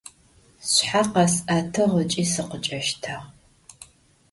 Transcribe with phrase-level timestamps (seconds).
[0.69, 3.23] Sşshe khes'etığ ıç'i sıkhıç'eştag.